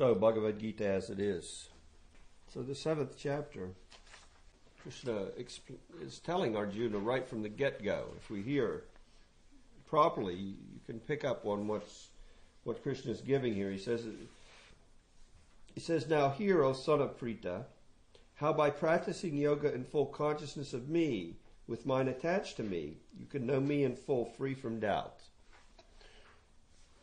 [0.00, 1.68] So, Bhagavad Gita as it is.
[2.48, 3.68] So, the seventh chapter,
[4.80, 5.26] Krishna
[6.00, 8.06] is telling Arjuna right from the get go.
[8.16, 8.84] If we hear
[9.86, 12.08] properly, you can pick up on what's
[12.64, 13.70] what Krishna is giving here.
[13.70, 14.06] He says,
[15.74, 17.64] he says, Now hear, O son of Pritha,
[18.36, 21.34] how by practicing yoga in full consciousness of me,
[21.68, 25.24] with mind attached to me, you can know me in full, free from doubt.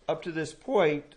[0.09, 1.13] Up to this point,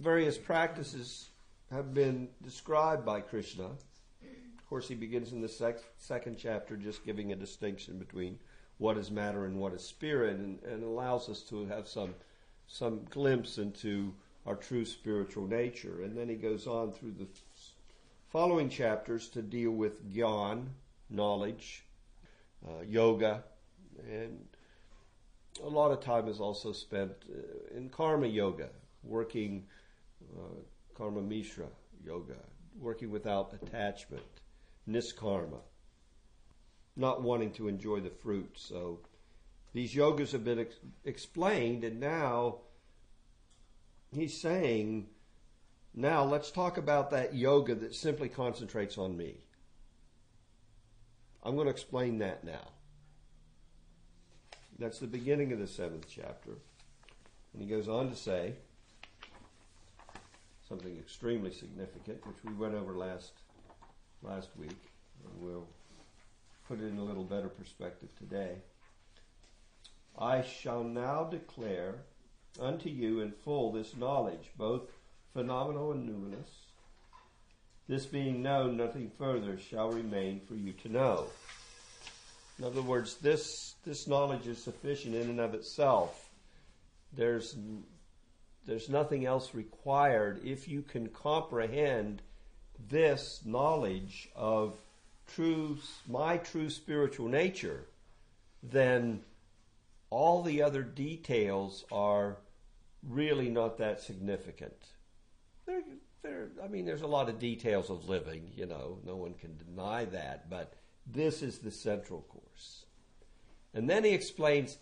[0.00, 1.30] various practices
[1.70, 3.64] have been described by Krishna.
[3.64, 8.38] Of course, he begins in the sec- second chapter just giving a distinction between
[8.78, 12.14] what is matter and what is spirit, and, and allows us to have some
[12.70, 14.14] some glimpse into
[14.46, 16.02] our true spiritual nature.
[16.02, 17.26] And then he goes on through the
[18.28, 20.66] following chapters to deal with gyan,
[21.08, 21.84] knowledge,
[22.66, 23.42] uh, yoga,
[24.10, 24.38] and
[25.64, 28.68] a lot of time is also spent uh, in karma yoga,
[29.02, 29.64] working
[30.36, 30.60] uh,
[30.96, 31.66] karma mishra
[32.04, 32.36] yoga,
[32.80, 34.22] working without attachment,
[34.88, 35.60] niskarma,
[36.96, 38.50] not wanting to enjoy the fruit.
[38.56, 39.00] So
[39.72, 42.56] these yogas have been ex- explained, and now
[44.12, 45.06] he's saying,
[45.94, 49.36] now let's talk about that yoga that simply concentrates on me.
[51.42, 52.68] I'm going to explain that now.
[54.78, 56.52] That's the beginning of the seventh chapter.
[57.52, 58.54] And he goes on to say
[60.68, 63.32] something extremely significant, which we went over last
[64.22, 64.76] last week,
[65.24, 65.68] and we'll
[66.66, 68.56] put it in a little better perspective today.
[70.18, 71.94] I shall now declare
[72.60, 74.90] unto you in full this knowledge, both
[75.32, 76.48] phenomenal and numinous.
[77.88, 81.26] This being known, nothing further shall remain for you to know.
[82.58, 86.28] In other words, this this knowledge is sufficient in and of itself.
[87.12, 87.56] There's
[88.68, 92.20] there's nothing else required if you can comprehend
[92.90, 94.76] this knowledge of
[95.26, 97.86] true my true spiritual nature,
[98.62, 99.20] then
[100.10, 102.36] all the other details are
[103.08, 104.76] really not that significant.
[105.64, 105.82] There,
[106.22, 109.56] there, I mean, there's a lot of details of living, you know, no one can
[109.56, 110.74] deny that, but
[111.06, 112.84] this is the central course.
[113.72, 114.76] And then he explains,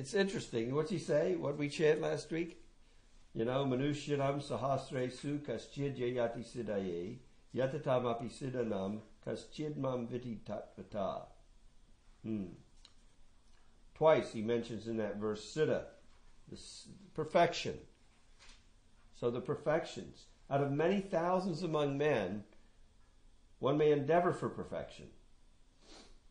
[0.00, 0.74] it's interesting.
[0.74, 1.34] What's he say?
[1.34, 2.64] What we chant last week?
[3.34, 7.18] You know, Manushyanam sahasre su kaschid yati sidaye,
[7.54, 11.26] yatatam api sidanam kaschid mam viti tatvata.
[12.24, 12.44] Hmm.
[13.94, 15.82] Twice he mentions in that verse siddha,
[17.12, 17.76] perfection.
[19.20, 20.24] So the perfections.
[20.50, 22.44] Out of many thousands among men,
[23.58, 25.08] one may endeavor for perfection.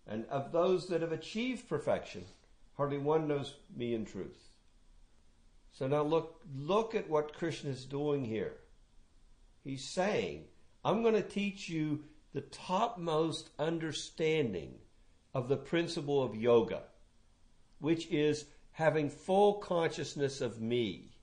[0.08, 2.26] And of those that have achieved perfection,
[2.80, 4.52] hardly one knows me in truth.
[5.74, 8.54] So now look, look at what Krishna is doing here.
[9.66, 10.46] He's saying,
[10.86, 14.76] I'm going to teach you the topmost understanding
[15.34, 16.84] of the principle of yoga,
[17.80, 21.18] which is having full consciousness of me.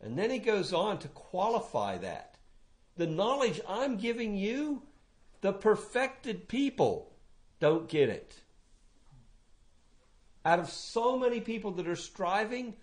[0.00, 2.38] And then he goes on to qualify that.
[2.96, 4.84] The knowledge I'm giving you,
[5.42, 7.12] the perfected people
[7.60, 8.40] don't get it.
[10.44, 12.74] Out of so many people that are striving,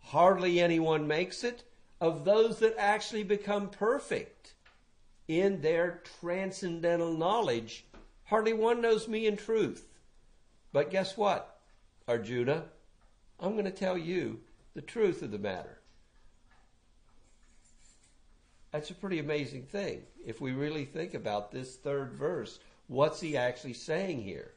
[0.00, 1.62] hardly anyone makes it.
[2.00, 4.52] Of those that actually become perfect
[5.28, 7.86] in their transcendental knowledge,
[8.24, 9.86] hardly one knows me in truth.
[10.72, 11.58] But guess what,
[12.06, 12.64] Arjuna?
[13.40, 14.40] I'm going to tell you
[14.74, 15.78] the truth of the matter.
[18.72, 20.02] That's a pretty amazing thing.
[20.24, 22.58] If we really think about this third verse,
[22.88, 24.52] what's he actually saying here?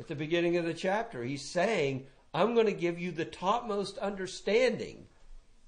[0.00, 3.98] At the beginning of the chapter, he's saying, I'm going to give you the topmost
[3.98, 5.04] understanding.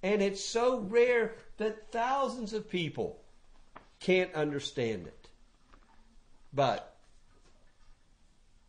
[0.03, 3.21] And it's so rare that thousands of people
[4.01, 5.29] can't understand it.
[6.51, 6.97] But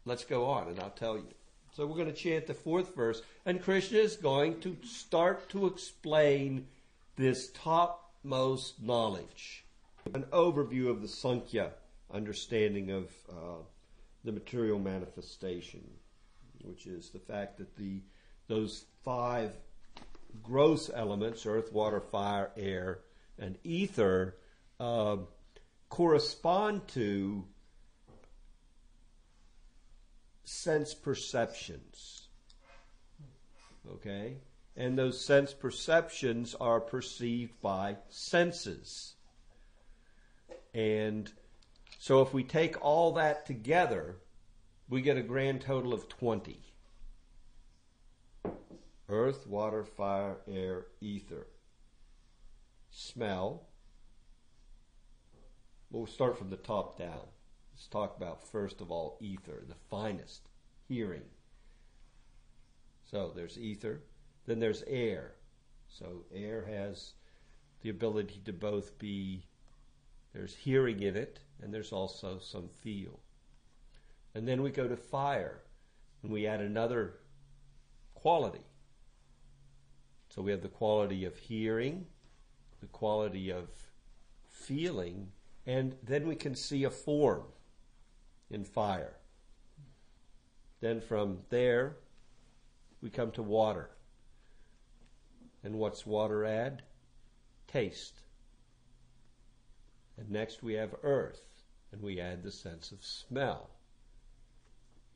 [0.04, 1.30] let's go on and I'll tell you.
[1.78, 5.66] So we're going to chant the fourth verse, and Krishna is going to start to
[5.68, 6.68] explain
[7.16, 9.64] this topmost knowledge.
[10.14, 11.72] An overview of the Sankhya
[12.12, 13.64] understanding of uh,
[14.24, 15.84] the material manifestation,
[16.62, 18.02] which is the fact that the
[18.48, 19.52] those five
[20.42, 23.00] gross elements earth, water, fire, air,
[23.38, 24.36] and ether
[24.80, 25.18] uh,
[25.90, 27.46] correspond to
[30.44, 32.28] sense perceptions.
[33.92, 34.38] Okay?
[34.76, 39.14] And those sense perceptions are perceived by senses.
[40.74, 41.32] And
[42.04, 44.18] so if we take all that together,
[44.90, 46.60] we get a grand total of 20.
[49.08, 51.48] earth, water, fire, air, ether.
[52.92, 53.70] Smell.
[55.92, 57.26] We'll start from the top down.
[57.74, 60.50] Let's talk about first of all ether, the finest.
[60.90, 61.30] Hearing.
[63.10, 64.02] So there's ether.
[64.46, 65.36] Then there's air.
[65.88, 67.14] So air has
[67.82, 69.46] the ability to both be,
[70.34, 73.20] there's hearing in it, and there's also some feel.
[74.36, 75.62] And then we go to fire,
[76.22, 77.16] and we add another
[78.16, 78.66] quality.
[80.30, 82.08] So we have the quality of hearing,
[82.82, 83.70] the quality of
[84.50, 85.32] feeling,
[85.66, 87.44] and then we can see a form
[88.50, 89.18] in fire.
[90.82, 91.98] Then from there,
[93.02, 93.90] we come to water.
[95.64, 96.82] And what's water add?
[97.68, 98.23] Taste.
[100.24, 101.42] And next we have earth,
[101.92, 103.70] and we add the sense of smell.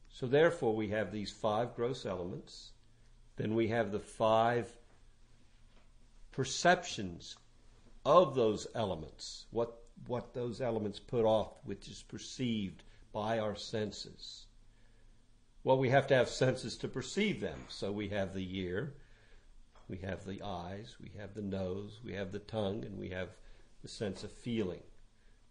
[0.10, 2.72] So therefore we have these five gross elements.
[3.38, 4.70] Then we have the five
[6.34, 7.38] perceptions
[8.06, 12.84] of those elements, what, what those elements put off, which is perceived
[13.14, 14.46] by our senses.
[15.64, 17.60] Well, we have to have senses to perceive them.
[17.70, 18.94] So we have the ear,
[19.88, 23.30] we have the eyes, we have the nose, we have the tongue, and we have
[23.82, 24.82] the sense of feeling.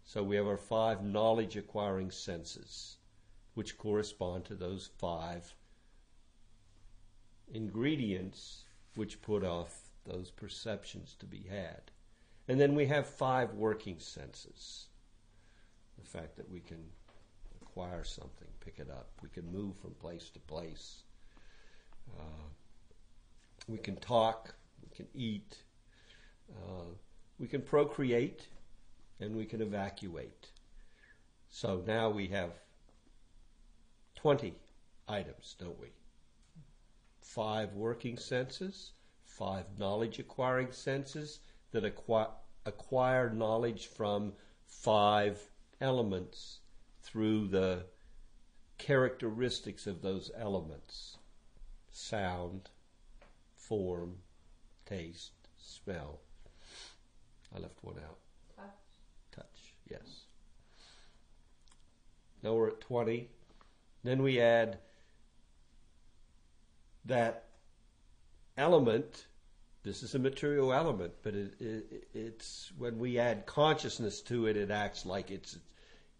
[0.07, 2.95] So we have our five knowledge acquiring senses,
[3.55, 5.53] which correspond to those five
[7.53, 8.63] ingredients
[8.95, 11.91] which put off those perceptions to be had.
[12.47, 14.87] And then we have five working senses.
[15.99, 16.85] The fact that we can
[17.61, 21.03] acquire something, pick it up, we can move from place to place,
[22.17, 22.47] uh,
[23.67, 25.57] we can talk, we can eat,
[26.55, 26.93] uh,
[27.39, 28.47] we can procreate,
[29.19, 30.47] and we can evacuate.
[31.49, 32.51] So now we have
[34.15, 34.53] 20
[35.07, 35.89] items, don't we?
[37.21, 38.91] Five working senses,
[39.23, 41.39] five knowledge acquiring senses
[41.71, 42.29] that acquire,
[42.65, 44.33] acquire knowledge from
[44.65, 45.39] five
[45.79, 46.59] elements
[47.01, 47.85] through the
[48.77, 51.17] characteristics of those elements
[51.91, 52.69] sound,
[53.55, 54.17] form,
[54.85, 56.19] taste, smell.
[57.55, 58.19] I left one out.
[59.89, 60.25] Yes.
[62.43, 63.29] Now we're at 20.
[64.03, 64.77] Then we add
[67.05, 67.45] that
[68.57, 69.25] element.
[69.83, 74.57] This is a material element, but it, it, it's when we add consciousness to it,
[74.57, 75.57] it acts like it's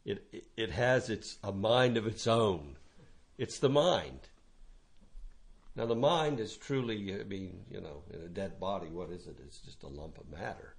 [0.05, 2.77] it, it it has its a mind of its own.
[3.37, 4.29] It's the mind.
[5.75, 9.27] Now the mind is truly, I mean, you know, in a dead body, what is
[9.27, 9.37] it?
[9.45, 10.75] It's just a lump of matter.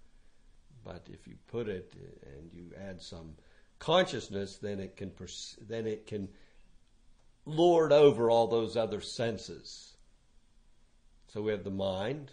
[0.88, 3.34] But if you put it uh, and you add some
[3.78, 6.30] consciousness, then it can pers- then it can
[7.44, 9.96] lord over all those other senses.
[11.26, 12.32] So we have the mind,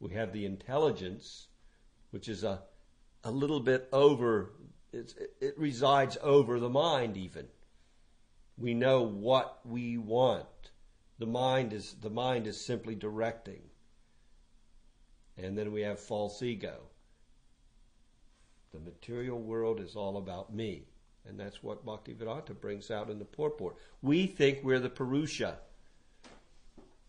[0.00, 1.48] we have the intelligence,
[2.10, 2.62] which is a,
[3.22, 4.54] a little bit over,
[4.90, 7.48] it resides over the mind even.
[8.56, 10.46] We know what we want.
[11.18, 13.60] The mind is, the mind is simply directing.
[15.36, 16.88] And then we have false ego.
[18.72, 20.84] The material world is all about me.
[21.26, 23.76] And that's what Bhaktivedanta brings out in the purport.
[24.02, 25.58] We think we're the Purusha.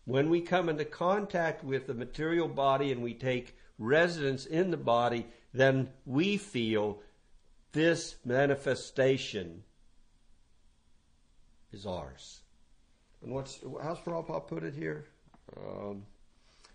[0.04, 4.76] When we come into contact with the material body and we take residence in the
[4.76, 7.00] body, then we feel
[7.72, 9.62] this manifestation
[11.72, 12.40] is ours.
[13.22, 15.06] And what's how's Prabhupada put it here?
[15.56, 16.06] Um,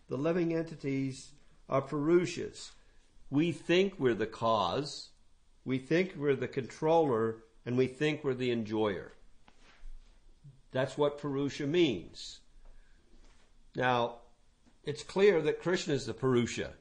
[0.09, 1.31] the living entities
[1.69, 2.71] are Purushas.
[3.29, 5.09] We think we're the cause,
[5.63, 9.13] we think we're the controller, and we think we're the enjoyer.
[10.71, 12.39] That's what Purusha means.
[13.75, 14.17] Now,
[14.83, 16.73] it's clear that Krishna is the Purusha.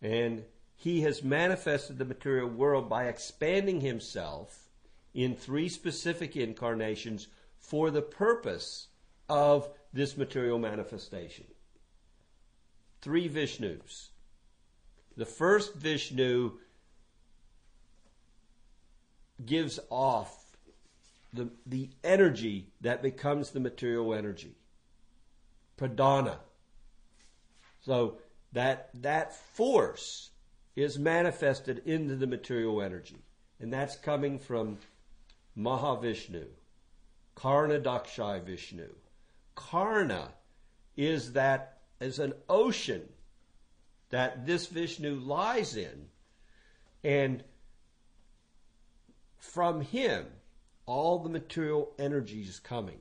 [0.00, 0.44] And
[0.76, 4.68] he has manifested the material world by expanding himself
[5.12, 7.26] in three specific incarnations
[7.58, 8.86] for the purpose
[9.28, 11.46] of this material manifestation.
[13.00, 14.08] Three Vishnus.
[15.18, 16.52] The first Vishnu
[19.44, 20.56] gives off
[21.32, 24.54] the, the energy that becomes the material energy
[25.76, 26.36] pradhana.
[27.80, 28.18] So
[28.52, 30.30] that that force
[30.76, 33.18] is manifested into the material energy,
[33.58, 34.78] and that's coming from
[35.58, 36.46] Mahavishnu,
[37.34, 38.88] Karna Dakshai Vishnu.
[39.56, 40.28] Karna
[40.96, 43.08] is that is an ocean
[44.10, 46.08] that this Vishnu lies in,
[47.04, 47.44] and
[49.38, 50.26] from him
[50.86, 52.98] all the material energy is coming.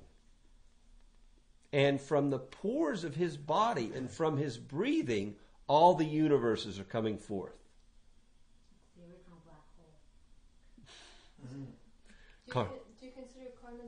[1.71, 5.35] And from the pores of his body and from his breathing,
[5.67, 7.55] all the universes are coming forth.
[8.95, 9.93] The original black hole.
[11.43, 11.67] Mhm.
[12.45, 13.83] Do you, do you consider Karna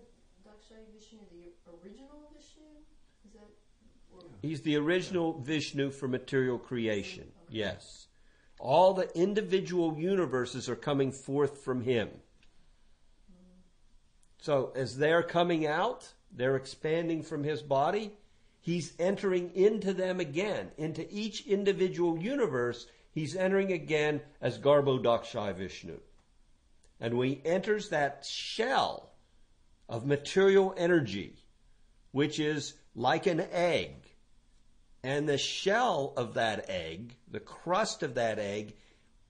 [0.46, 2.68] Dakshayi Vishnu the original Vishnu?
[3.26, 3.48] Is that
[4.42, 7.32] He's the original Vishnu for material creation.
[7.50, 8.08] Yes.
[8.60, 12.10] All the individual universes are coming forth from him.
[14.42, 18.12] So as they're coming out, they're expanding from his body.
[18.62, 22.88] He's entering into them again, into each individual universe.
[23.12, 26.00] He's entering again as Garbhodakshai Vishnu.
[27.00, 29.12] And when he enters that shell
[29.88, 31.36] of material energy,
[32.12, 33.96] which is like an egg,
[35.06, 38.74] and the shell of that egg, the crust of that egg,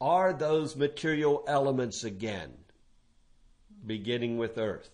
[0.01, 2.51] are those material elements again,
[3.85, 4.89] beginning with earth,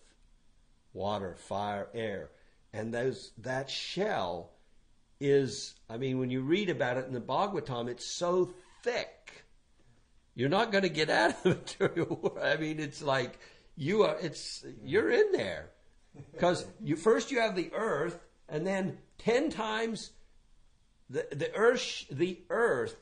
[0.91, 2.31] water, fire, air.
[2.73, 4.51] And those, that shell
[5.21, 8.53] is, I mean, when you read about it in the Bhagavatam, it's so
[8.83, 9.45] thick.
[10.33, 12.37] You're not going to get out of the material.
[12.43, 13.39] I mean, it's like
[13.77, 15.69] you are, it's, you're in there.
[16.33, 20.11] Because you, first you have the earth, and then ten times
[21.09, 22.95] the, the earth the earth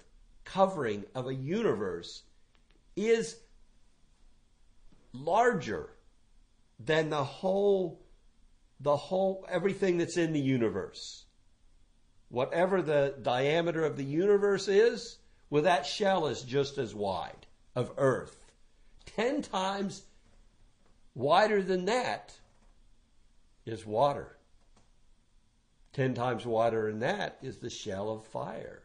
[0.45, 2.23] covering of a universe
[2.95, 3.37] is
[5.13, 5.89] larger
[6.79, 7.99] than the whole
[8.79, 11.25] the whole everything that's in the universe.
[12.29, 15.17] Whatever the diameter of the universe is
[15.49, 17.45] well that shell is just as wide
[17.75, 18.45] of earth.
[19.15, 20.03] 10 times
[21.15, 22.33] wider than that
[23.65, 24.32] is water
[25.93, 28.81] 10 times wider than that is the shell of fire.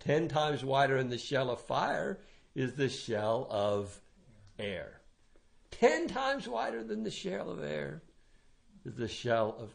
[0.00, 2.18] 10 times wider than the shell of fire
[2.54, 4.00] is the shell of
[4.58, 5.00] air.
[5.70, 8.02] 10 times wider than the shell of air
[8.84, 9.70] is the shell of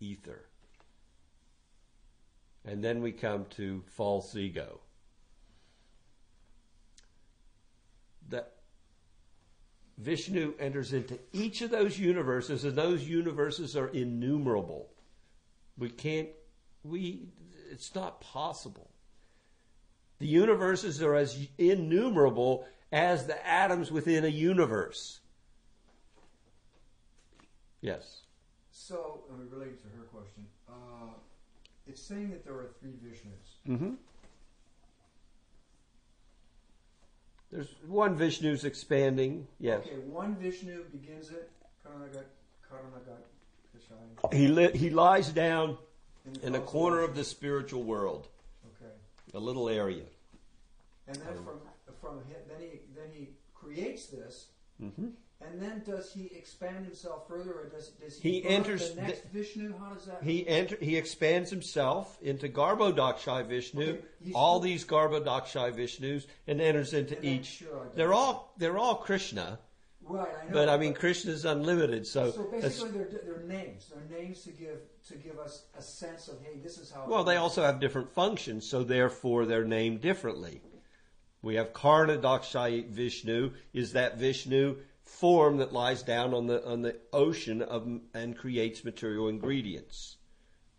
[0.00, 0.44] ether.
[2.64, 4.80] And then we come to false ego.
[8.30, 8.52] That
[9.98, 14.93] Vishnu enters into each of those universes, and those universes are innumerable.
[15.76, 16.28] We can't,
[16.82, 17.22] we,
[17.70, 18.90] it's not possible.
[20.18, 25.20] The universes are as innumerable as the atoms within a universe.
[27.80, 28.22] Yes.
[28.70, 31.12] So, uh, related to her question, uh,
[31.86, 33.68] it's saying that there are three Vishnus.
[33.68, 33.94] Mm-hmm.
[37.52, 39.46] There's one Vishnu's expanding.
[39.60, 39.82] Yes.
[39.86, 41.50] Okay, one Vishnu begins it,
[41.86, 42.24] Karanagat,
[42.68, 43.22] Karanagat.
[44.32, 45.76] He li- he lies down
[46.42, 48.28] in a corner of the spiritual world,
[48.80, 48.90] Okay,
[49.34, 50.04] a little area.
[51.06, 51.60] and then from
[52.00, 54.46] from hi- then he then he creates this,
[54.82, 55.08] Mm-hmm.
[55.40, 59.24] and then does he expand himself further, or does does he, He enters the next
[59.26, 59.74] Vishnu?
[59.78, 60.22] How does that?
[60.22, 63.82] He enter, he expands himself into Garbhodakshai Vishnu,
[64.22, 67.46] Okay, all these Garbhodakshai Vishnus, and enters into And each.
[67.46, 69.58] sure They're all they're all Krishna,
[70.08, 70.28] right.
[70.28, 72.06] I know, but I mean Krishna is unlimited.
[72.06, 73.90] So, So basically, they're, they're names.
[73.92, 77.06] They're names to give to give us a sense of hey, this is how.
[77.06, 80.62] well, they also have different functions, so therefore they're named differently.
[81.42, 86.82] We have Karna Karnadakshai Vishnu is that Vishnu form that lies down on the on
[86.82, 90.16] the ocean of and creates material ingredients.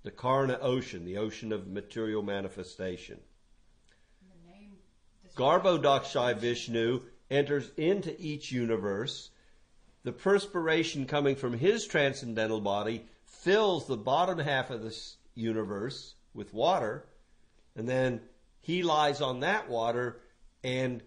[0.04, 3.20] The Karna ocean, the ocean of material manifestation.
[4.22, 4.74] The name.
[5.36, 7.02] Garbhodakshai Vishnu
[7.36, 9.30] enters into each universe.
[10.04, 16.54] The perspiration coming from his transcendental body fills the bottom half of this universe with
[16.54, 17.06] water,
[17.76, 18.22] and then
[18.62, 20.22] he lies on that water,
[20.64, 21.04] and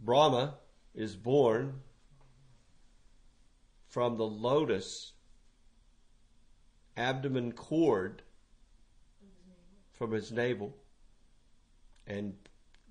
[0.00, 0.54] Brahma
[0.94, 1.80] is born
[3.88, 5.12] from the lotus
[6.96, 8.22] abdomen cord
[9.92, 10.76] from his navel.
[12.06, 12.34] And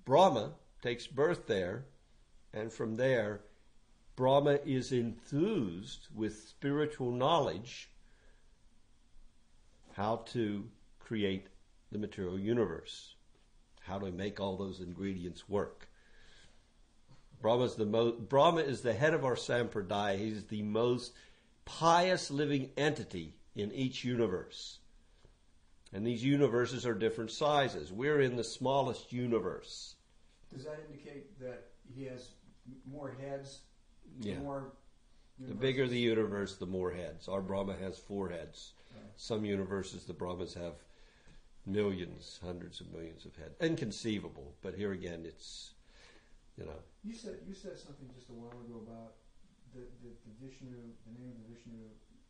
[0.06, 1.86] Brahma takes birth there,
[2.54, 3.40] and from there,
[4.18, 7.90] Brahma is enthused with spiritual knowledge
[9.94, 11.48] how to create
[11.92, 13.16] the material universe,
[13.82, 15.88] how to make all those ingredients work.
[17.42, 20.18] Brahma's the mo- Brahma is the head of our sampradaya.
[20.18, 21.14] He's the most
[21.66, 24.80] pious living entity in each universe.
[25.94, 27.92] And these universes are different sizes.
[27.92, 29.93] We're in the smallest universe.
[30.54, 32.30] Does that indicate that he has
[32.86, 33.60] more heads?
[34.22, 34.40] Yeah.
[34.40, 34.74] More.
[35.40, 37.28] The bigger the universe, the more heads.
[37.28, 38.74] Our Brahma has four heads.
[38.94, 39.04] Right.
[39.18, 40.74] Some universes, the Brahmas have
[41.66, 43.56] millions, hundreds of millions of heads.
[43.60, 45.72] Inconceivable, but here again, it's,
[46.58, 49.14] you know, You said you said something just a while ago about
[49.74, 51.74] the, the, the Vishnu, the name of the Vishnu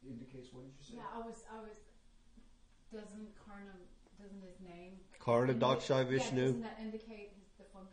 [0.07, 0.95] indicates what did you say?
[0.97, 1.75] Yeah, I was, I was.
[2.91, 3.73] Doesn't Karna,
[4.21, 4.93] doesn't his name?
[5.19, 7.42] Karna Daksha Yeah, doesn't that indicate
[7.73, 7.89] his,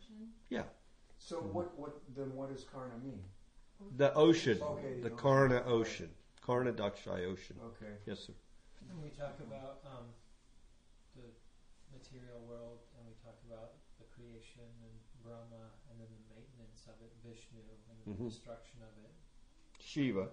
[0.49, 0.73] the function?
[1.17, 3.21] So what what then what does Karna mean?
[3.97, 6.09] The ocean, Okay, the the Karna ocean.
[6.09, 6.09] ocean,
[6.41, 7.57] Karna Dakshai ocean.
[7.61, 7.93] Okay.
[8.05, 8.33] Yes, sir.
[8.89, 10.05] And we talk about um,
[11.17, 11.25] the
[11.93, 16.97] material world, and we talk about the creation and Brahma, and then the maintenance of
[17.05, 18.29] it, Vishnu, and the Mhm.
[18.29, 19.13] destruction of it.
[19.81, 20.29] Shiva.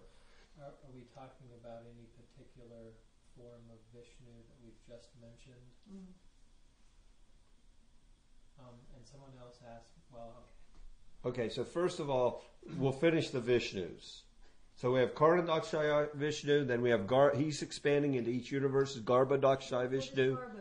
[0.61, 2.97] Are, are we talking about any particular
[3.37, 5.69] form of Vishnu that we've just mentioned?
[5.89, 6.13] Mm.
[8.61, 10.33] Um, and someone else asked, well,
[11.27, 12.43] okay, Okay, so first of all,
[12.79, 14.21] we'll finish the Vishnus.
[14.77, 17.35] So we have Karna Dakshai Vishnu, then we have Gar.
[17.35, 18.95] He's expanding into each universe.
[18.95, 20.33] is Garba Dakshai Vishnu.
[20.37, 20.61] What does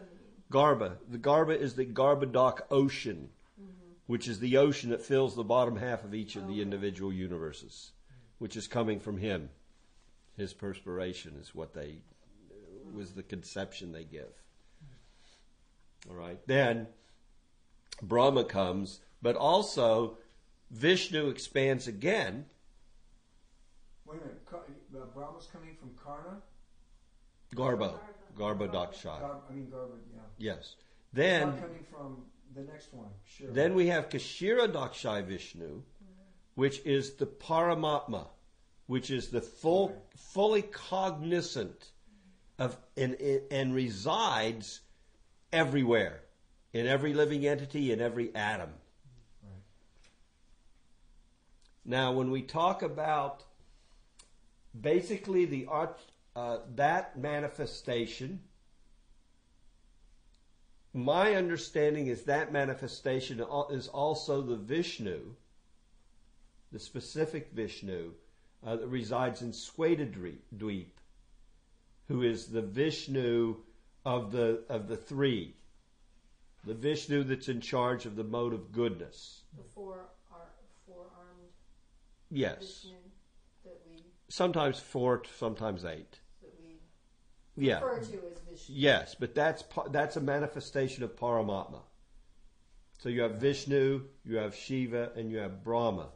[0.52, 0.90] Garba mean?
[0.90, 0.92] Garba.
[1.12, 3.30] The Garba is the Garbadak ocean,
[3.62, 3.72] Mm-hmm.
[4.08, 6.62] which is the ocean that fills the bottom half of each of the Okay.
[6.62, 7.92] individual universes,
[8.40, 9.50] which is coming from him.
[10.36, 11.98] His perspiration is what they
[12.94, 14.32] was the conception they give.
[16.10, 16.40] All right.
[16.48, 16.88] Then
[18.02, 20.18] Brahma comes, but also
[20.72, 22.46] Vishnu expands again.
[24.06, 25.14] Wait a minute.
[25.14, 26.38] Brahma's coming from Karna.
[27.56, 27.98] Garba.
[28.38, 29.20] Garba Dakshai.
[29.20, 29.96] Gar- I mean Garba.
[30.14, 30.22] Yeah.
[30.38, 30.76] Yes.
[31.14, 32.24] Then coming from
[32.56, 33.10] the next one.
[33.26, 33.52] Sure.
[33.52, 35.82] Then we have Kashira Dakshai Vishnu,
[36.56, 38.28] which is the Paramatma,
[38.88, 39.98] which is the full, Right.
[40.16, 41.92] fully cognizant
[42.60, 43.16] of and,
[43.52, 44.82] and resides
[45.54, 46.22] everywhere,
[46.74, 48.70] in every living entity, in every atom.
[49.44, 49.62] Right.
[51.86, 53.44] Now, when we talk about
[54.80, 55.68] basically the
[56.36, 58.42] uh, that manifestation,
[60.94, 65.36] my understanding is that manifestation is also the Vishnu,
[66.72, 68.14] the specific Vishnu
[68.66, 69.54] uh, that resides in
[70.56, 70.92] Dweep,
[72.08, 73.58] who is the Vishnu
[74.06, 75.56] of the of the three,
[76.68, 79.44] the Vishnu that's in charge of the mode of goodness.
[79.58, 80.50] The four ar-
[80.86, 81.52] four-armed
[82.30, 82.60] Yes.
[82.60, 82.98] Vishnu
[83.64, 86.20] that we sometimes four, sometimes eight.
[86.42, 86.80] that we
[87.56, 87.82] Yeah.
[87.82, 88.76] refer to as Vishnu.
[88.76, 91.84] Yes, but that's that's a manifestation of Paramatma.
[93.00, 96.12] So you have Vishnu, you have Shiva, and you have Brahma,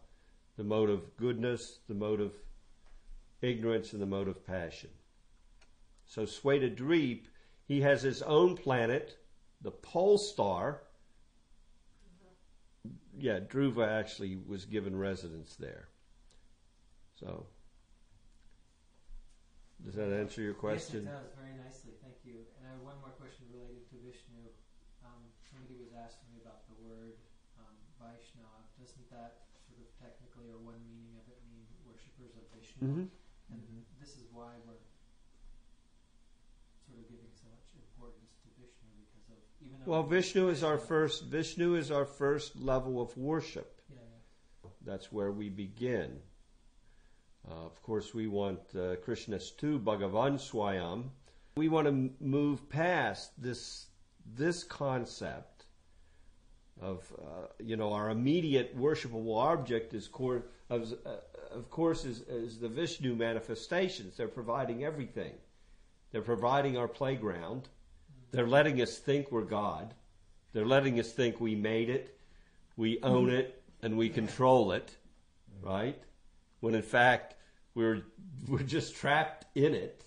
[0.58, 2.34] the mode of goodness, the mode of
[3.42, 4.90] ignorance, and the mode of passion.
[6.06, 7.28] So Svetadvip,
[7.66, 9.18] he has his own planet,
[9.62, 10.84] the pole star.
[13.18, 15.90] Yeah, Dhruva actually was given residence there.
[17.20, 17.46] So,
[19.86, 21.06] does that answer your question?
[21.06, 21.94] Yes, it does very nicely.
[22.02, 22.50] Thank you.
[22.58, 24.42] And I have one more question related to Vishnu.
[25.06, 27.22] Um, somebody was asking me about the word
[27.62, 28.66] um, Vaishnav.
[28.82, 32.82] Doesn't that sort of technically, or one meaning of it, mean worshippers of Vishnu?
[32.82, 33.06] Mhm.
[33.54, 33.86] And Mhm.
[34.02, 34.82] this is why we're
[36.90, 40.64] sort of giving so much importance to Vishnu because of even though Well, Vishnu is
[40.64, 41.26] our first.
[41.26, 43.82] Vishnu is our first level of worship.
[43.90, 43.98] Yeah,
[44.64, 44.70] yeah.
[44.86, 46.20] That's where we begin.
[47.50, 51.10] Uh, of course, we want uh, Krishna's tu Bhagavan Swayam.
[51.58, 53.88] We want to m- move past this
[54.38, 55.66] this concept
[56.80, 61.16] of uh, you know our immediate worshipable object is cor- of, uh,
[61.52, 64.16] of course is, is the Vishnu manifestations.
[64.16, 65.34] They're providing everything.
[66.12, 67.68] They're providing our playground.
[68.32, 69.94] They're letting us think we're God.
[70.54, 72.18] They're letting us think we made it,
[72.76, 74.96] we own it, and we control it,
[75.62, 76.02] right?
[76.60, 77.36] When in fact
[77.74, 78.04] we're
[78.48, 80.04] we're just trapped in it,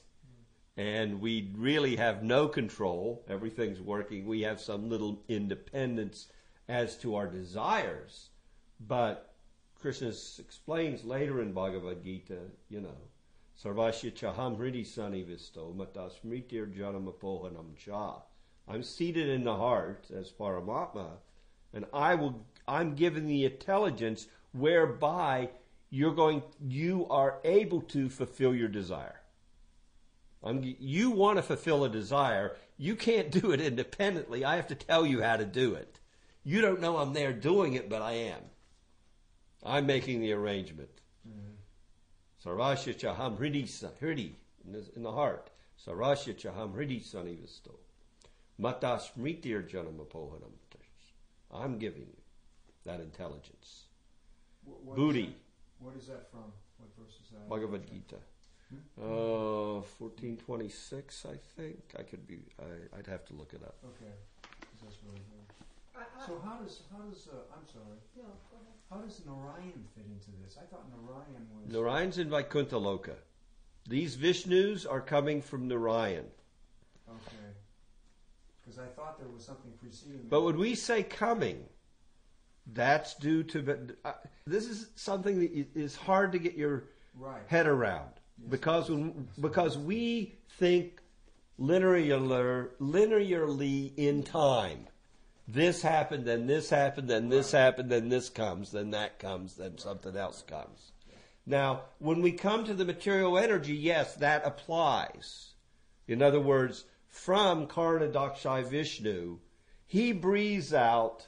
[0.77, 3.25] and we really have no control.
[3.29, 4.27] Everything's working.
[4.27, 6.29] We have some little independence
[6.69, 8.31] as to our desires,
[8.81, 9.35] but
[9.81, 12.97] Krishna explains later in Bhagavad Gita, you know,
[13.63, 18.23] Sarvasya chaham hridi sanivisto matasmritir janamapohanam cha.
[18.67, 21.19] I'm seated in the heart as Paramatma,
[21.73, 22.47] and I will.
[22.67, 25.51] I'm given the intelligence whereby
[25.91, 26.43] you're going.
[26.67, 29.21] You are able to fulfill your desire.
[30.43, 32.57] I'm, you want to fulfill a desire.
[32.77, 34.45] You can't do it independently.
[34.45, 36.01] I have to tell you how to do it.
[36.43, 38.41] You don't know I'm there doing it, but I am.
[39.63, 41.01] I'm making the arrangement.
[41.27, 41.54] Mm-hmm.
[42.45, 44.33] Sarvasya chaham hridi sa- hridi
[44.67, 45.51] in the, in heart.
[45.87, 47.73] Sarvasya chaham hridi sanivisto.
[48.59, 50.53] Mata smritir janamapohanam.
[51.53, 52.17] I'm giving you
[52.85, 53.85] that intelligence.
[54.65, 55.27] Wh- what is Booty.
[55.27, 55.35] that-
[55.85, 56.53] What is that from?
[56.79, 57.49] What verse is that?
[57.49, 58.17] Bhagavad Gita.
[59.01, 61.95] Uh, 1426, I think.
[61.99, 63.77] I could be, I, I'd have to look it up.
[63.85, 64.13] Okay.
[64.83, 65.21] that's really.
[65.95, 67.99] I, I, So how does how does uh, I'm sorry.
[68.17, 68.74] no, go ahead.
[68.91, 70.57] How does Narayan fit into this?
[70.61, 71.73] I thought Narayan was.
[71.73, 73.17] Narayan's in Vaikuntha Loka.
[73.89, 76.25] These Vishnus are coming from Narayan.
[77.09, 77.37] Okay.
[78.63, 80.27] Because I thought there was something preceding.
[80.29, 81.65] But when we say coming,
[82.73, 83.95] that's due to.
[84.05, 84.13] Uh,
[84.47, 86.85] this is something that is hard to get your
[87.19, 87.43] right.
[87.47, 88.51] head around Yes.
[88.51, 91.01] because when, because we think
[91.59, 94.87] linear, linearly in time.
[95.47, 99.79] This happened, then this happened, then this happened, then this comes, then that comes, then
[99.79, 100.93] something else comes.
[101.47, 105.51] Now, when we come to the material energy, yes, that applies.
[106.09, 109.39] In other words, from Karna Dakshai Vishnu,
[109.87, 111.27] he breathes out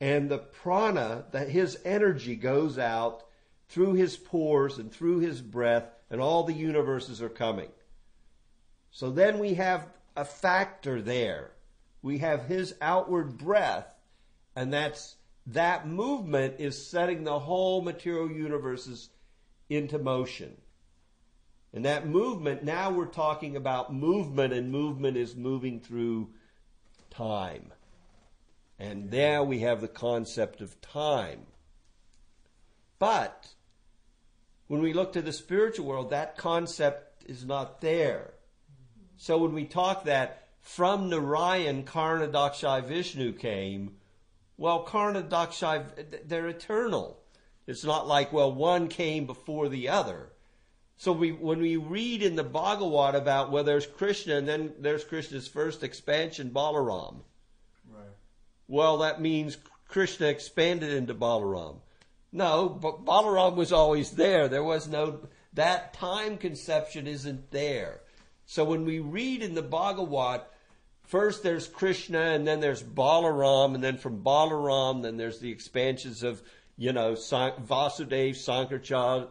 [0.00, 3.24] and the prana, that his energy goes out
[3.68, 7.70] through his pores and through his breath, and all the universes are coming.
[8.90, 11.50] So then we have a factor there.
[12.06, 13.92] We have his outward breath,
[14.54, 15.16] and that's
[15.48, 19.10] that movement is setting the whole material universes
[19.68, 20.56] into motion.
[21.72, 26.30] And that movement, now we're talking about movement, and movement is moving through
[27.10, 27.72] time.
[28.78, 31.40] And there we have the concept of time.
[33.00, 33.48] But
[34.68, 38.34] when we look to the spiritual world, that concept is not there.
[39.16, 43.94] So when we talk that from Narayan, Karna Dakshai Vishnu came,
[44.56, 47.20] well, Karna Dakshai, they're eternal.
[47.68, 50.32] It's not like, well, one came before the other.
[50.96, 55.04] So we, when we read in the Bhagavad about, well, there's Krishna and then there's
[55.04, 57.20] Krishna's first expansion, Balaram.
[57.88, 58.02] Right.
[58.66, 61.76] Well, that means Krishna expanded into Balaram.
[62.32, 64.48] No, but Balaram was always there.
[64.48, 65.20] There was no,
[65.54, 68.00] that time conception isn't there.
[68.46, 70.42] So when we read in the Bhagavad,
[71.06, 76.22] first there's Krishna and then there's Balaram and then from Balaram then there's the expansions
[76.22, 76.42] of,
[76.76, 79.28] you know, San- Vasudev, Sankarcha,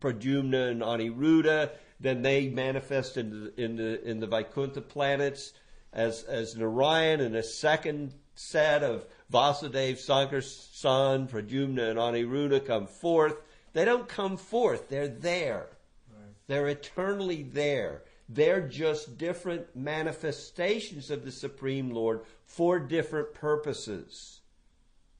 [0.00, 1.70] Pradyumna and Aniruddha.
[2.00, 5.52] Then they manifest in the, in the, in the Vaikuntha planets
[5.92, 13.36] as, as Narayan and a second set of Vasudev, Sankarshan, Pradyumna and Aniruddha come forth.
[13.72, 14.88] They don't come forth.
[14.88, 15.68] They're there.
[16.14, 16.34] Right.
[16.46, 18.02] They're eternally there.
[18.28, 24.40] They're just different manifestations of the Supreme Lord for different purposes.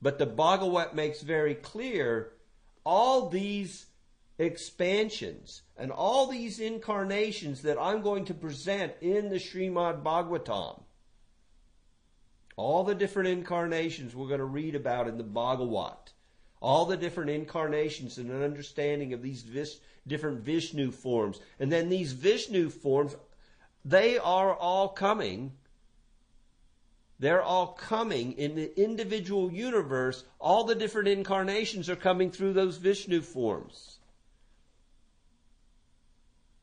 [0.03, 2.33] But the Bhagavat makes very clear
[2.85, 3.87] all these
[4.39, 10.83] expansions and all these incarnations that I'm going to present in the Srimad Bhagavatam,
[12.57, 16.13] all the different incarnations we're going to read about in the Bhagavat,
[16.67, 21.39] all the different incarnations and an understanding of these vis- different Vishnu forms.
[21.61, 23.15] And then these Vishnu forms,
[23.85, 25.53] they are all coming.
[27.21, 30.25] They're all coming in the individual universe.
[30.41, 33.99] All the different incarnations are coming through those Vishnu forms.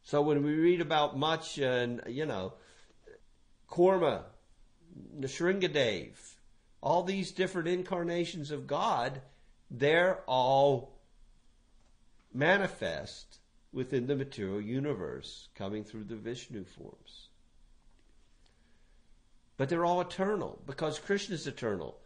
[0.04, 2.56] So when we read about Matsya and, you know,
[3.70, 4.24] Kurma,
[5.18, 6.18] Nrisinghadev,
[6.82, 9.22] all these different incarnations of God,
[9.70, 10.94] they're all
[12.34, 13.40] manifest
[13.72, 17.30] within the material universe, coming through the Vishnu forms.
[19.58, 21.98] But they're all eternal because Krishna is eternal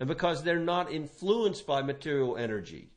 [0.00, 2.90] and because they're not influenced by material energy.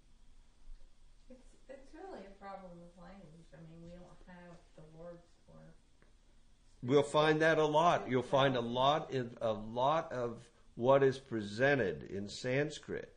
[1.30, 3.46] It's it's really a problem with language.
[3.54, 5.54] I mean, we don't have the words for.
[6.84, 8.10] We'll find that a lot.
[8.10, 13.15] You'll find a lot in a lot of what is presented in Sanskrit.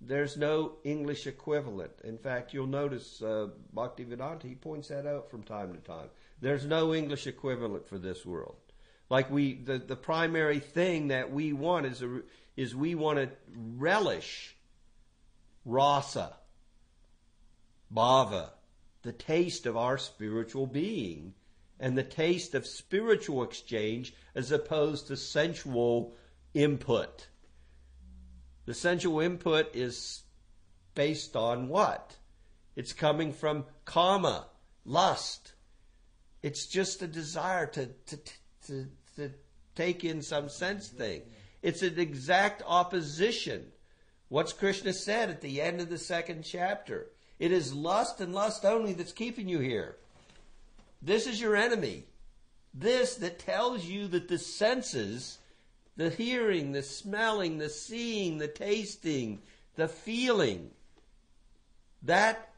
[0.00, 1.92] There's no English equivalent.
[2.04, 6.08] In fact, you'll notice uh, Bhaktivedanta he points that out from time to time.
[6.40, 8.56] There's no English equivalent for this world.
[9.08, 12.20] Like we, the, the primary thing that we want is a,
[12.56, 13.30] is we want to
[13.76, 14.56] relish
[15.64, 16.34] rasa,
[17.94, 18.50] bhava,
[19.02, 21.34] the taste of our spiritual being,
[21.78, 26.14] and the taste of spiritual exchange as opposed to sensual
[26.54, 27.28] input.
[28.66, 30.24] The sensual input is
[30.94, 32.16] based on what?
[32.74, 34.46] It's coming from karma,
[34.84, 35.54] lust.
[36.42, 38.18] It's just a desire to, to,
[38.66, 39.30] to, to
[39.74, 41.22] take in some sense thing.
[41.62, 43.66] It's an exact opposition.
[44.28, 47.06] What's Krishna said at the end of the second chapter?
[47.38, 49.96] It is lust and lust only that's keeping you here.
[51.00, 52.04] This is your enemy.
[52.74, 55.38] This that tells you that the senses,
[55.96, 59.40] the hearing, the smelling, the seeing, the tasting,
[59.76, 60.70] the feeling,
[62.02, 62.50] that,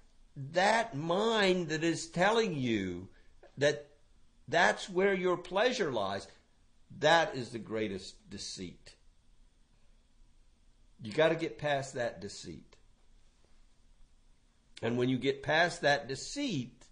[0.53, 3.09] that mind that is telling you
[3.57, 3.87] that
[4.48, 6.27] that's where your pleasure lies,
[6.98, 8.94] that is the greatest deceit.
[11.03, 12.77] You got to get past that deceit.
[14.83, 16.85] And when you get past that deceit,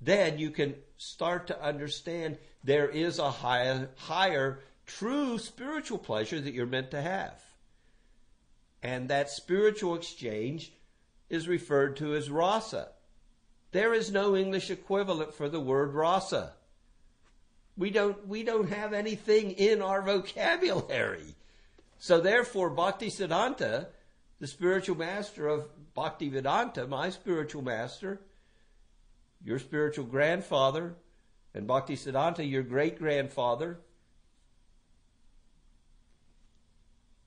[0.00, 4.60] then you can start to understand there is a higher, higher
[4.98, 7.40] true spiritual pleasure that you're meant to have.
[8.82, 10.72] And that spiritual exchange
[11.30, 12.88] is referred to as rasa.
[13.70, 16.52] There is no English equivalent for the word rasa.
[17.76, 21.34] We don't, we don't have anything in our vocabulary.
[21.98, 23.86] So therefore, Bhaktisiddhanta,
[24.40, 28.20] the spiritual master of Bhaktivedanta, my spiritual master,
[29.42, 30.96] your spiritual grandfather,
[31.54, 33.78] and Bhaktisiddhanta, your great grandfather,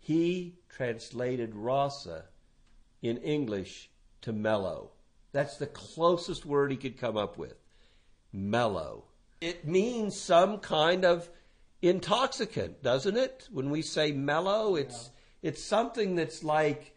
[0.05, 2.25] he translated rasa
[3.01, 3.89] in English
[4.21, 4.91] to mellow.
[5.31, 7.55] That's the closest word he could come up with.
[8.31, 9.05] Mellow.
[9.41, 11.27] It means some kind of
[11.81, 13.47] intoxicant, doesn't it?
[13.51, 15.09] When we say mellow, it's
[15.41, 16.95] it's something that's like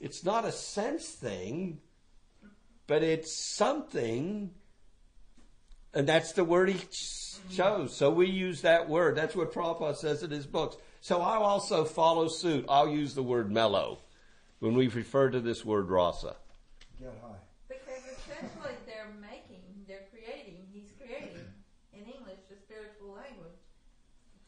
[0.00, 1.78] it's not a sense thing,
[2.86, 4.50] but it's something
[5.92, 7.94] and that's the word he ch- chose.
[7.94, 9.14] So we use that word.
[9.14, 10.78] That's what Prabhupada says in his books.
[11.00, 12.66] So I'll also follow suit.
[12.68, 13.98] I'll use the word mellow
[14.58, 16.36] when we refer to this word rasa.
[17.00, 17.36] Get high.
[17.68, 21.46] Because essentially they're making, they're creating, he's creating
[21.92, 23.60] in English the spiritual language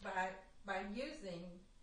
[0.02, 0.28] by
[0.66, 1.42] by using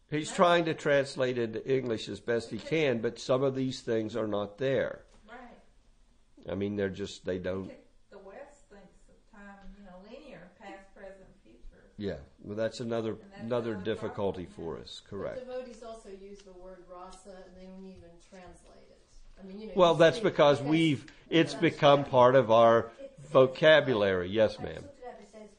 [0.10, 4.15] He's trying to translate into English as best he can, but some of these things
[4.15, 5.01] are not there.
[5.28, 6.49] right.
[6.49, 7.71] I mean, they're just, they don't.
[8.12, 11.84] The West thinks of time, you know, linear, past, present, future.
[11.97, 15.01] Yeah, well, that's another that's another difficulty for us.
[15.03, 15.39] But Correct.
[15.39, 19.01] devotees also use the word rasa and they don't even translate it.
[19.41, 19.73] I mean, you know.
[19.75, 22.10] Well, you that's because we've it's become right.
[22.12, 24.29] part of our It says- vocabulary.
[24.29, 24.84] Yes, ma'am.
[24.86, 25.49] It says,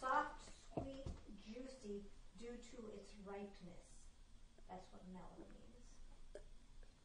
[0.00, 0.40] soft,
[0.74, 1.04] sweet,
[1.44, 2.02] juicy,
[2.38, 3.84] due to its ripeness.
[4.70, 6.40] That's what mellow means.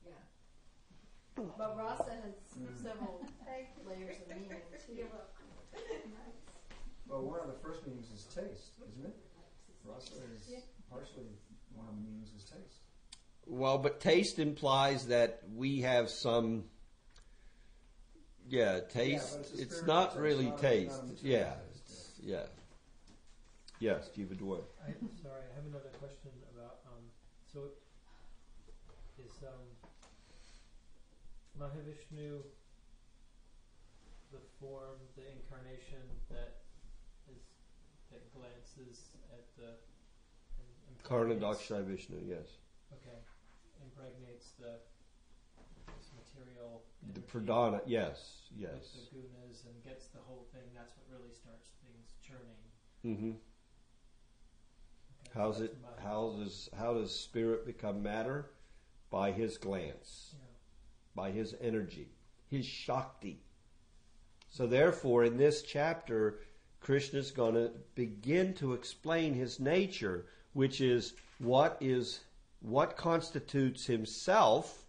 [0.05, 1.43] Yeah.
[1.57, 2.35] But rasa has
[2.81, 3.25] several
[3.87, 5.07] layers of meaning too.
[7.07, 9.15] Well, one of the first meanings is taste, isn't it?
[9.85, 10.59] Rasa is Yeah.
[10.89, 11.27] partially
[11.75, 12.79] one of the meanings is taste.
[13.53, 16.63] Well, but taste implies that we have some.
[18.49, 19.37] Yeah, taste.
[19.37, 21.03] but it's it's not taste, really not taste.
[21.03, 22.45] not yeah, taste, it's- yeah.
[23.79, 24.59] Yes, Jiva Dway.
[24.85, 27.03] I, sorry, I have another question about um.
[27.53, 27.69] So,
[29.23, 29.61] is um
[31.59, 32.41] Mahavishnu
[34.31, 36.63] the form, the incarnation that
[37.31, 37.43] is
[38.11, 39.69] that glances at the
[40.57, 42.17] and Karna impregnates- Dakshai Vishnu.
[42.27, 42.57] Yes,
[42.93, 43.17] Okay,
[43.93, 44.79] impregnates the
[45.97, 46.81] this material
[47.13, 47.81] the Pradhana.
[47.85, 49.09] Yes, yes.
[49.11, 50.63] the gunas and gets the whole thing.
[50.75, 52.61] That's what really starts things churning.
[53.05, 53.37] Mm-hmm.
[55.27, 55.77] Okay, How's that's it?
[56.03, 58.51] How does how does spirit become matter?
[59.09, 60.33] By his glance.
[60.33, 60.39] Yeah.
[61.15, 62.09] by his energy,
[62.49, 63.43] his Shakti.
[64.49, 66.39] So, therefore, in this chapter,
[66.79, 72.21] Krishna's going to begin to explain his nature, which is what is
[72.63, 74.85] what constitutes himself,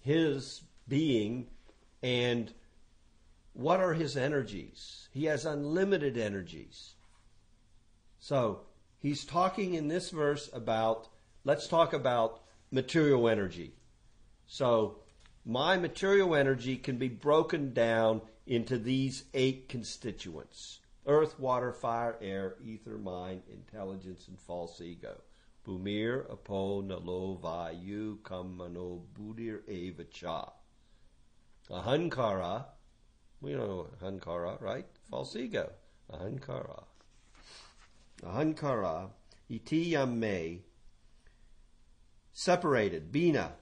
[0.00, 1.46] his being,
[2.02, 2.52] and
[3.52, 5.08] what are his energies.
[5.12, 6.94] He has unlimited energies.
[8.18, 8.62] So,
[8.98, 11.08] he's talking in this verse about,
[11.44, 12.40] let's talk about
[12.70, 13.74] material energy.
[14.46, 15.00] So,
[15.44, 22.54] my material energy can be broken down into these eight constituents earth, water, fire, air,
[22.64, 25.16] ether, mind, intelligence, and false ego.
[25.68, 30.50] Bhumir, apo, nalo, vayu, kamano, buddhir, eva, cha.
[31.70, 32.64] Ahankara,
[33.42, 34.86] we know ahankara, right?
[35.10, 35.70] False ego.
[36.10, 36.84] Ahankara.
[38.22, 39.10] Ahankara,
[39.50, 40.60] iti yamme,
[42.32, 43.52] separated, bina.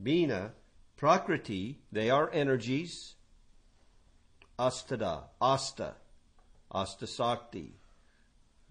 [0.00, 0.52] Bina,
[0.96, 3.16] Prakriti, they are energies.
[4.56, 5.94] Astada, Asta,
[6.70, 7.74] Asta Sakti.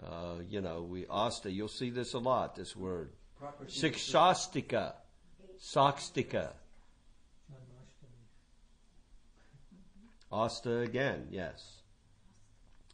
[0.02, 3.12] Uh, you know, we Asta, you'll see this a lot, this word.
[3.68, 4.94] Sikshastika,
[5.62, 6.52] Sakstika.
[10.32, 11.82] Asta again, yes.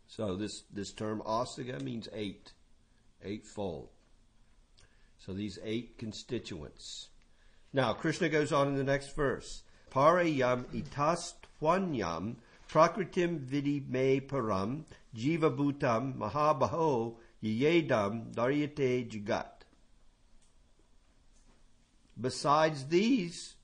[0.08, 2.52] So this, this term Astika means eight,
[3.24, 3.90] eightfold.
[5.20, 7.10] So these eight constituents.
[7.72, 9.64] Now, Krishna goes on in the next verse.
[9.92, 12.36] Parayam itas twanyam
[12.70, 14.84] prakritim vidi me param
[15.16, 19.66] jiva bhutam mahabaho yedam daryate jagat.
[22.20, 23.56] Besides these,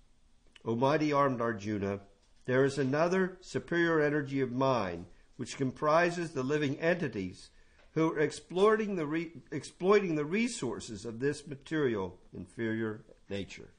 [0.63, 1.99] O mighty armed Arjuna,
[2.45, 5.05] there is another superior energy of mind
[5.37, 7.49] which comprises the living entities
[7.91, 13.69] who are exploiting the, re- exploiting the resources of this material inferior nature.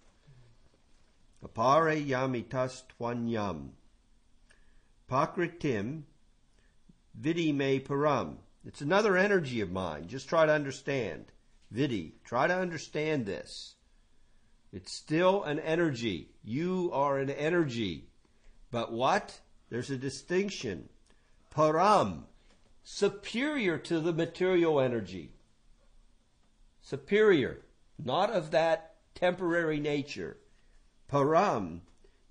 [1.44, 3.70] Apare yamitas twanyam.
[5.10, 6.02] Pakritim
[7.14, 8.36] Vidi me param.
[8.64, 10.08] It's another energy of mine.
[10.08, 11.32] Just try to understand.
[11.70, 12.16] Vidi.
[12.24, 13.76] Try to understand this.
[14.72, 16.30] It's still an energy.
[16.44, 18.08] You are an energy.
[18.70, 19.40] But what?
[19.70, 20.88] There's a distinction.
[21.54, 22.24] Param.
[22.82, 25.32] Superior to the material energy.
[26.82, 27.62] Superior.
[28.04, 30.36] Not of that temporary nature.
[31.10, 31.80] Param.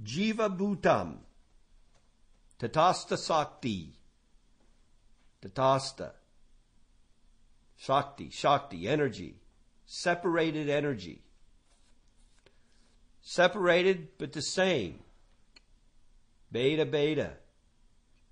[0.04, 1.25] Jiva Bhutam.
[2.60, 3.94] Tatastha Sakti.
[5.42, 6.12] Tatastha.
[7.78, 9.36] Shakti, Shakti, energy.
[9.86, 11.22] Separated energy.
[13.22, 15.00] Separated but the same.
[16.52, 17.34] Beta, beta.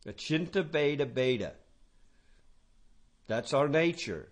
[0.05, 1.53] Achinta, beta, beta.
[3.27, 4.29] That's our nature.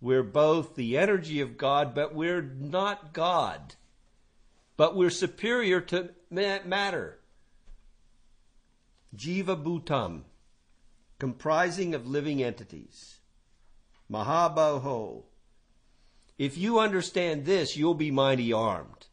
[0.00, 3.76] We're both the energy of God, but we're not God.
[4.76, 7.18] But we're superior to matter.
[9.16, 10.22] Jiva Bhutam
[11.18, 13.20] comprising of living entities.
[14.10, 15.24] Mahabaho.
[16.38, 19.06] If you understand this, you'll be mighty armed.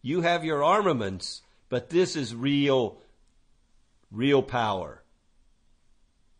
[0.00, 2.98] You have your armaments, but this is real,
[4.10, 5.02] real power.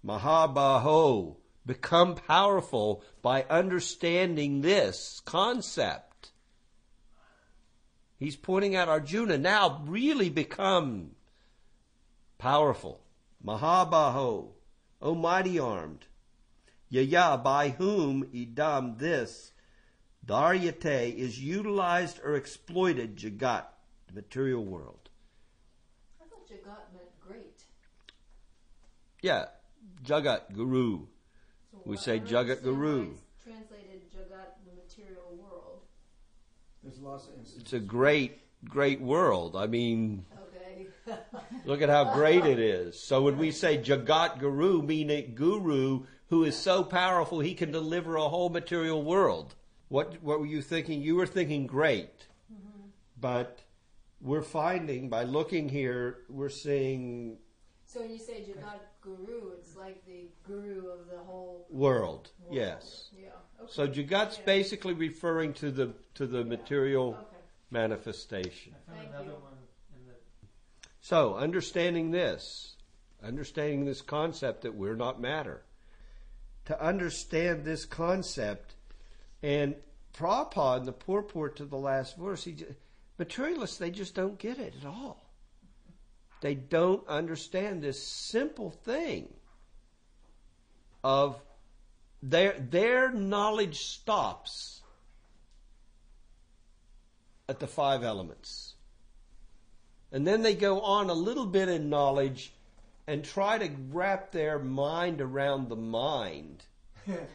[0.04, 1.36] Mahabaho.
[1.66, 6.30] Become powerful by understanding this concept.
[8.18, 11.12] He's pointing out Arjuna now really become
[12.44, 13.00] powerful.
[13.42, 14.50] Mahabaho.
[15.00, 16.06] O mighty armed,
[16.88, 19.52] Yaya, by whom idam this
[20.24, 23.64] dharyate is utilized or exploited Jagat,
[24.06, 25.10] the material world.
[26.22, 27.64] I thought Jagat meant great.
[29.20, 29.46] Yeah,
[30.02, 31.00] Jagat Guru.
[31.70, 33.16] So We say Jagat Guru.
[33.42, 35.80] Translated Jagat, the material world.
[36.82, 37.62] There's lots of instances.
[37.62, 39.54] It's a great, great world.
[39.54, 40.33] I mean, Okay.
[41.64, 42.98] Look at how great it is.
[43.00, 48.16] So when we say Jagat Guru, meaning guru who is so powerful he can deliver
[48.16, 49.54] a whole material world.
[49.88, 51.02] What what were you thinking?
[51.02, 52.26] You were thinking great.
[52.52, 52.88] Mm-hmm.
[53.20, 53.60] But
[54.20, 57.38] we're finding by looking here, we're seeing
[57.86, 62.30] so when you say Jagat Guru, it's like the guru of the whole world.
[62.40, 62.56] world.
[62.56, 63.10] Yes.
[63.16, 63.28] Yeah.
[63.60, 63.70] Okay.
[63.72, 64.44] So Jagat's Yeah.
[64.46, 67.36] basically referring to the to the material Okay.
[67.70, 68.74] manifestation.
[68.74, 69.32] I found Thank another you.
[69.34, 69.53] one in the
[71.04, 72.76] So, understanding this,
[73.22, 75.60] understanding this concept that we're not matter,
[76.64, 78.74] to understand this concept,
[79.42, 79.74] and
[80.14, 82.56] Prabhupada in the purport to the last verse, he
[83.18, 85.30] materialists, they just don't get it at all.
[86.40, 89.28] They don't understand this simple thing
[91.02, 91.38] of
[92.22, 94.80] their, their knowledge stops
[97.46, 98.74] at the five elements.
[100.14, 102.52] And then they go on a little bit in knowledge
[103.04, 106.62] and try to wrap their mind around the mind.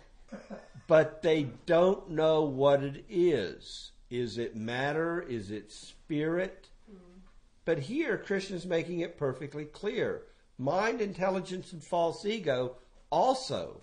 [0.88, 3.92] but they don't know what it is.
[4.10, 5.22] Is it matter?
[5.22, 6.70] Is it spirit?
[6.90, 7.20] Hmm.
[7.66, 10.22] But here, Krishna's making it perfectly clear.
[10.58, 12.78] Mind, intelligence, and false ego
[13.10, 13.82] also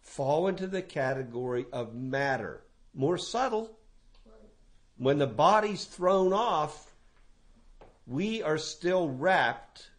[0.00, 2.62] fall into the category of matter.
[2.94, 3.76] More subtle.
[4.96, 6.93] When the body's thrown off,
[8.06, 9.90] we are still wrapped.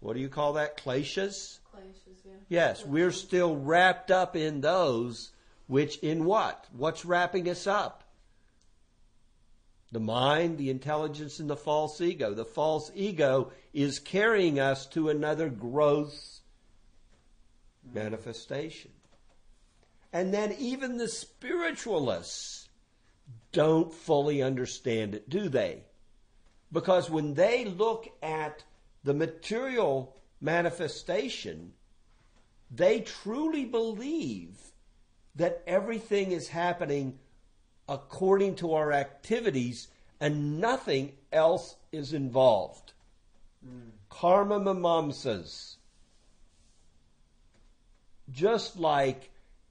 [0.00, 0.76] What do you call that?
[0.76, 1.58] Kleshas?
[1.70, 2.32] Clashes, yeah.
[2.48, 5.32] Yes, we're still wrapped up in those,
[5.66, 6.66] which in what?
[6.72, 8.04] What's wrapping us up?
[9.92, 12.32] The mind, the intelligence, and the false ego.
[12.32, 16.40] The false ego is carrying us to another growth
[17.92, 18.92] manifestation.
[20.12, 22.68] And then even the spiritualists
[23.52, 25.84] don't fully understand it, do they?
[26.72, 28.64] Because when they look at
[29.02, 31.72] the material manifestation,
[32.70, 34.56] they truly believe
[35.34, 37.18] that everything is happening
[37.88, 39.88] according to our activities
[40.20, 42.92] and nothing else is involved.
[44.08, 45.76] Karma mimamsas.
[48.30, 49.30] Just like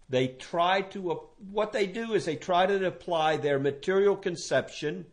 [0.09, 1.21] they try to,
[1.51, 5.05] what they do is they try to apply their material conception.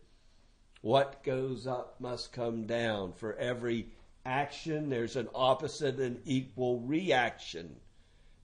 [0.81, 3.13] What goes up must come down.
[3.13, 3.87] For every
[4.25, 7.75] action, there's an opposite and equal reaction.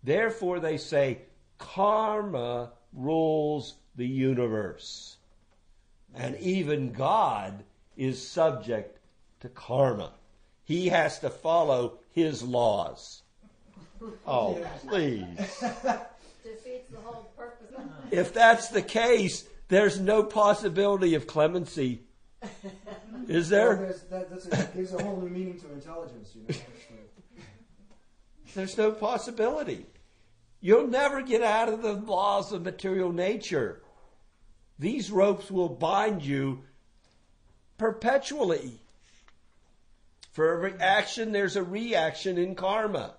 [0.03, 1.19] Therefore, they say
[1.57, 5.17] karma rules the universe.
[6.15, 7.63] And even God
[7.95, 8.99] is subject
[9.41, 10.11] to karma.
[10.63, 13.21] He has to follow his laws.
[14.27, 15.37] Oh, please.
[15.37, 17.73] Defeats the whole purpose.
[18.11, 22.01] If that's the case, there's no possibility of clemency.
[23.27, 23.75] Is there?
[23.75, 26.55] there's, that that's a, gives a whole new meaning to intelligence, you know.
[28.53, 29.85] There's no possibility.
[30.61, 33.81] You'll never get out of the laws of material nature.
[34.77, 36.63] These ropes will bind you
[37.77, 38.79] perpetually.
[40.31, 43.15] For every action, there's a reaction in karma.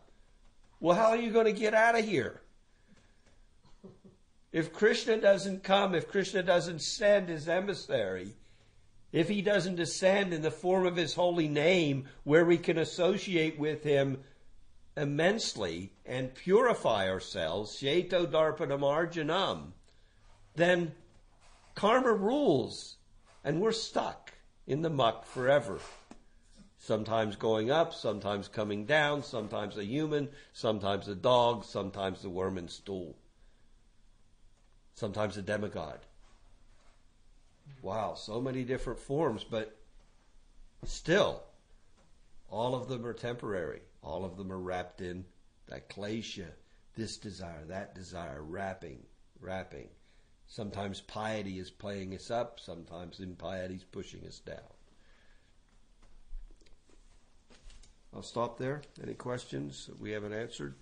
[0.80, 2.40] Well, how are you going to get out of here?
[4.52, 8.34] If Krishna doesn't come, if Krishna doesn't send his emissary,
[9.14, 13.56] if he doesn't descend in the form of his holy name where we can associate
[13.56, 14.18] with him
[14.96, 19.70] immensely and purify ourselves, Ceto Darpana Marjanam,
[20.56, 20.90] then
[21.76, 22.96] karma rules
[23.44, 24.32] and we're stuck
[24.66, 25.78] in the muck forever.
[26.78, 32.58] Sometimes going up, sometimes coming down, sometimes a human, sometimes a dog, sometimes the worm
[32.58, 33.14] and stool,
[34.96, 36.00] sometimes a demigod.
[37.84, 39.76] Wow, so many different forms, but
[40.86, 41.42] still,
[42.48, 43.82] all of them are temporary.
[44.02, 45.26] All of them are wrapped in
[45.68, 46.46] that klesha,
[46.96, 49.02] this desire, that desire, wrapping,
[49.38, 49.88] wrapping.
[50.46, 54.72] Sometimes piety is playing us up, sometimes impiety is pushing us down.
[58.14, 58.80] I'll stop there.
[59.02, 60.74] Any questions that we haven't answered?